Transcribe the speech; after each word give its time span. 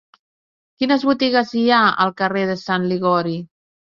Quines 0.83 1.05
botigues 1.09 1.51
hi 1.59 1.65
ha 1.75 1.81
al 2.05 2.13
carrer 2.21 2.45
de 2.53 2.57
Sant 2.63 2.89
Liguori? 2.93 3.37